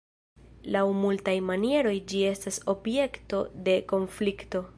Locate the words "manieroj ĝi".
1.51-2.23